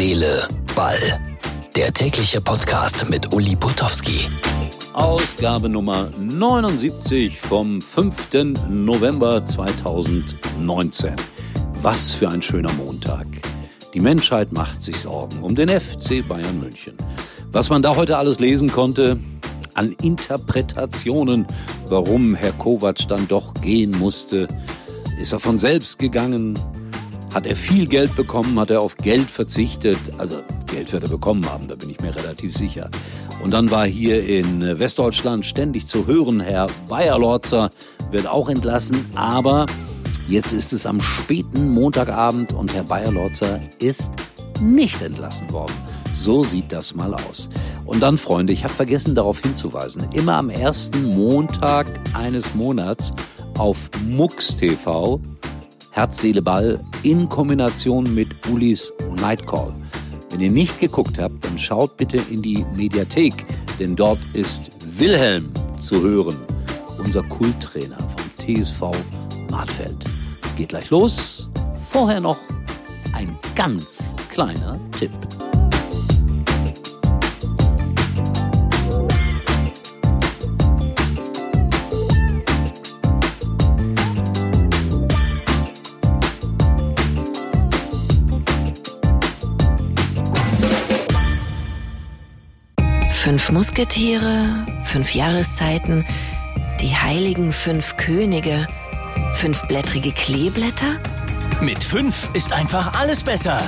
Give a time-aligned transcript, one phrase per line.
[0.00, 0.96] Seele, Ball.
[1.76, 4.26] Der tägliche Podcast mit Uli Putowski.
[4.94, 8.64] Ausgabe Nummer 79 vom 5.
[8.70, 11.14] November 2019.
[11.82, 13.26] Was für ein schöner Montag.
[13.92, 16.94] Die Menschheit macht sich Sorgen um den FC Bayern München.
[17.52, 19.20] Was man da heute alles lesen konnte,
[19.74, 21.44] an Interpretationen,
[21.90, 24.48] warum Herr Kovac dann doch gehen musste,
[25.20, 26.58] ist er von selbst gegangen,
[27.34, 28.58] hat er viel Geld bekommen?
[28.58, 29.98] Hat er auf Geld verzichtet?
[30.18, 32.90] Also Geld wird er bekommen haben, da bin ich mir relativ sicher.
[33.42, 37.70] Und dann war hier in Westdeutschland ständig zu hören, Herr Bayerlorzer
[38.10, 39.66] wird auch entlassen, aber
[40.28, 44.12] jetzt ist es am späten Montagabend und Herr Bayerlorzer ist
[44.60, 45.74] nicht entlassen worden.
[46.14, 47.48] So sieht das mal aus.
[47.86, 53.14] Und dann, Freunde, ich habe vergessen darauf hinzuweisen, immer am ersten Montag eines Monats
[53.56, 55.20] auf MUX TV
[56.00, 58.90] Herz, Seele, Ball in Kombination mit Ulis
[59.20, 59.70] Nightcall.
[60.30, 63.44] Wenn ihr nicht geguckt habt, dann schaut bitte in die Mediathek,
[63.78, 66.38] denn dort ist Wilhelm zu hören,
[66.96, 68.92] unser Kulttrainer vom TSV
[69.50, 70.02] Martfeld.
[70.42, 71.50] Es geht gleich los.
[71.90, 72.38] Vorher noch
[73.12, 75.10] ein ganz kleiner Tipp.
[93.22, 96.06] Fünf Musketiere, fünf Jahreszeiten,
[96.80, 98.66] die heiligen fünf Könige,
[99.34, 100.96] fünfblättrige Kleeblätter?
[101.60, 103.62] Mit fünf ist einfach alles besser.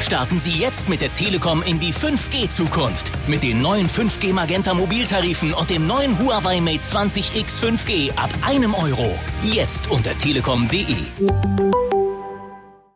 [0.00, 3.10] Starten Sie jetzt mit der Telekom in die 5G-Zukunft.
[3.26, 8.74] Mit den neuen 5G Magenta Mobiltarifen und dem neuen Huawei Mate 20X 5G ab einem
[8.74, 9.18] Euro.
[9.42, 10.98] Jetzt unter telekom.de.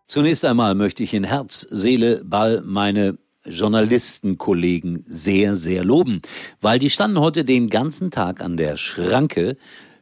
[0.07, 6.21] Zunächst einmal möchte ich in Herz, Seele, Ball meine Journalistenkollegen sehr, sehr loben,
[6.61, 9.57] weil die standen heute den ganzen Tag an der Schranke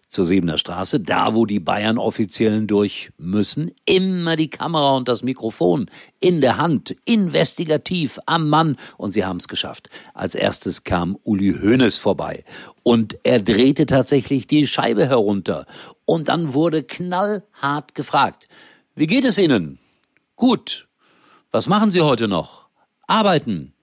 [0.09, 5.23] zur Sebener Straße, da wo die Bayern Offiziellen durch müssen, immer die Kamera und das
[5.23, 9.91] Mikrofon in der Hand, investigativ am Mann und sie haben es geschafft.
[10.15, 12.45] Als erstes kam Uli Hoeneß vorbei
[12.83, 15.67] und er drehte tatsächlich die Scheibe herunter
[16.07, 18.49] und dann wurde knallhart gefragt,
[18.95, 19.79] wie geht es Ihnen?
[20.37, 20.89] Gut.
[21.51, 22.68] Was machen Sie heute noch?
[23.09, 23.75] Arbeiten.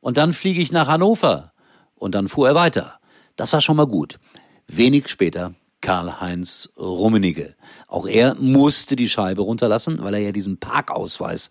[0.00, 1.52] Und dann fliege ich nach Hannover.
[1.94, 2.98] Und dann fuhr er weiter.
[3.36, 4.18] Das war schon mal gut.
[4.66, 7.54] Wenig später Karl-Heinz Rummenigge.
[7.86, 11.50] Auch er musste die Scheibe runterlassen, weil er ja diesen Parkausweis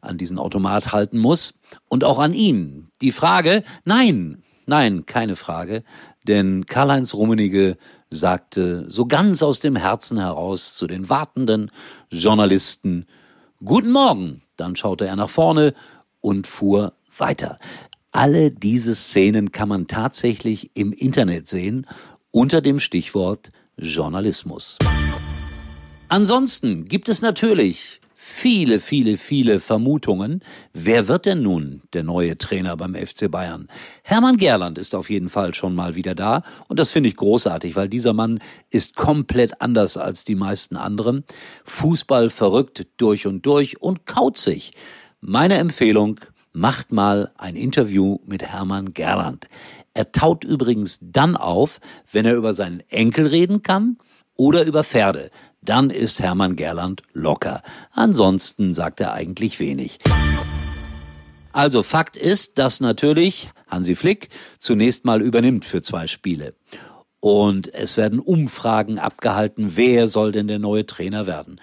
[0.00, 1.58] an diesen Automat halten muss.
[1.88, 2.90] Und auch an ihn.
[3.00, 5.82] Die Frage, nein, nein, keine Frage,
[6.26, 7.76] denn Karl-Heinz Rummenigge
[8.10, 11.70] sagte so ganz aus dem Herzen heraus zu den wartenden
[12.10, 13.06] Journalisten,
[13.64, 14.42] Guten Morgen.
[14.56, 15.72] Dann schaute er nach vorne
[16.24, 17.58] und fuhr weiter.
[18.10, 21.86] Alle diese Szenen kann man tatsächlich im Internet sehen
[22.30, 24.78] unter dem Stichwort Journalismus.
[26.08, 30.40] Ansonsten gibt es natürlich viele, viele, viele Vermutungen.
[30.72, 33.68] Wer wird denn nun der neue Trainer beim FC Bayern?
[34.02, 37.76] Hermann Gerland ist auf jeden Fall schon mal wieder da und das finde ich großartig,
[37.76, 38.40] weil dieser Mann
[38.70, 41.24] ist komplett anders als die meisten anderen.
[41.64, 44.72] Fußball verrückt durch und durch und kauzig.
[45.26, 46.20] Meine Empfehlung,
[46.52, 49.46] macht mal ein Interview mit Hermann Gerland.
[49.94, 51.80] Er taut übrigens dann auf,
[52.12, 53.96] wenn er über seinen Enkel reden kann
[54.36, 55.30] oder über Pferde.
[55.62, 57.62] Dann ist Hermann Gerland locker.
[57.92, 59.98] Ansonsten sagt er eigentlich wenig.
[61.52, 66.52] Also Fakt ist, dass natürlich Hansi Flick zunächst mal übernimmt für zwei Spiele.
[67.20, 71.62] Und es werden Umfragen abgehalten, wer soll denn der neue Trainer werden.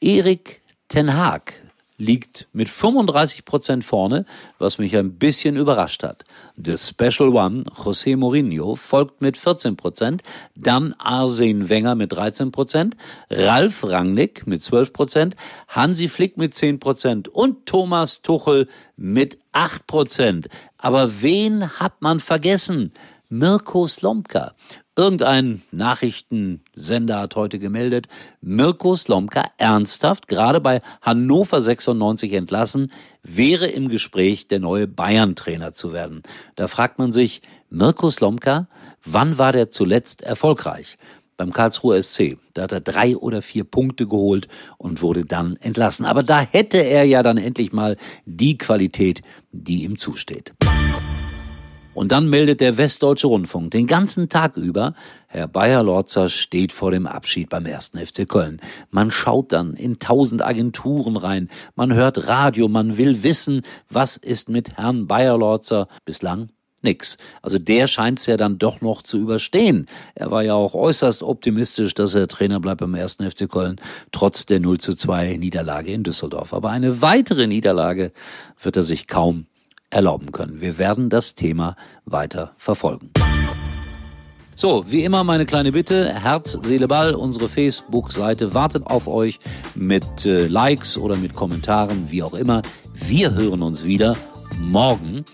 [0.00, 1.52] Erik Ten Haag
[2.00, 4.24] liegt mit 35 Prozent vorne,
[4.58, 6.24] was mich ein bisschen überrascht hat.
[6.56, 10.22] The Special One, José Mourinho, folgt mit 14 Prozent,
[10.56, 12.96] dann Arsene Wenger mit 13 Prozent,
[13.28, 15.36] Ralf Rangnick mit 12 Prozent,
[15.68, 20.48] Hansi Flick mit 10 Prozent und Thomas Tuchel mit 8 Prozent.
[20.78, 22.92] Aber wen hat man vergessen?
[23.28, 24.54] Mirko Slomka.
[25.00, 28.06] Irgendein Nachrichtensender hat heute gemeldet,
[28.42, 32.92] Mirko Slomka ernsthaft, gerade bei Hannover 96 entlassen,
[33.22, 36.20] wäre im Gespräch, der neue Bayern-Trainer zu werden.
[36.54, 38.68] Da fragt man sich, Mirko Slomka,
[39.02, 40.98] wann war der zuletzt erfolgreich?
[41.38, 42.36] Beim Karlsruher SC.
[42.52, 46.04] Da hat er drei oder vier Punkte geholt und wurde dann entlassen.
[46.04, 47.96] Aber da hätte er ja dann endlich mal
[48.26, 50.52] die Qualität, die ihm zusteht.
[51.92, 54.94] Und dann meldet der Westdeutsche Rundfunk den ganzen Tag über,
[55.26, 58.60] Herr Bayer-Lorzer steht vor dem Abschied beim ersten FC Köln.
[58.90, 64.48] Man schaut dann in tausend Agenturen rein, man hört Radio, man will wissen, was ist
[64.48, 65.88] mit Herrn Bayer-Lorzer.
[66.04, 66.50] Bislang
[66.82, 67.18] nix.
[67.42, 69.86] Also der scheint es ja dann doch noch zu überstehen.
[70.14, 73.80] Er war ja auch äußerst optimistisch, dass er Trainer bleibt beim ersten FC Köln,
[74.12, 76.54] trotz der 0 zu 2 Niederlage in Düsseldorf.
[76.54, 78.12] Aber eine weitere Niederlage
[78.58, 79.46] wird er sich kaum
[79.90, 80.60] erlauben können.
[80.60, 83.10] Wir werden das Thema weiter verfolgen.
[84.54, 89.40] So, wie immer meine kleine Bitte, Herz, Seele, Ball, unsere Facebook-Seite wartet auf euch
[89.74, 92.60] mit äh, Likes oder mit Kommentaren, wie auch immer.
[92.92, 94.16] Wir hören uns wieder
[94.60, 95.24] morgen.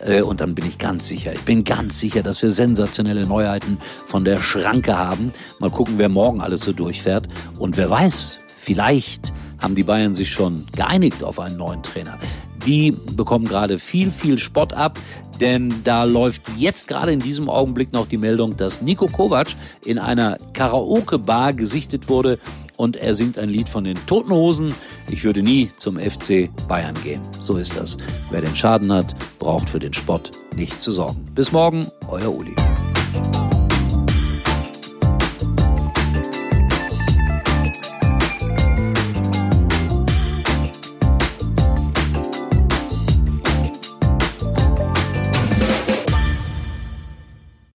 [0.00, 3.78] Äh, und dann bin ich ganz sicher, ich bin ganz sicher, dass wir sensationelle Neuheiten
[4.06, 5.30] von der Schranke haben.
[5.60, 7.28] Mal gucken, wer morgen alles so durchfährt.
[7.60, 12.18] Und wer weiß, vielleicht haben die Bayern sich schon geeinigt auf einen neuen Trainer
[12.66, 14.98] die bekommen gerade viel, viel Spott ab,
[15.40, 19.48] denn da läuft jetzt gerade in diesem Augenblick noch die Meldung, dass Nico Kovac
[19.84, 22.38] in einer Karaoke-Bar gesichtet wurde
[22.76, 24.74] und er singt ein Lied von den Toten Hosen.
[25.10, 27.20] Ich würde nie zum FC Bayern gehen.
[27.40, 27.96] So ist das.
[28.30, 31.24] Wer den Schaden hat, braucht für den Spott nicht zu sorgen.
[31.34, 32.54] Bis morgen, euer Uli.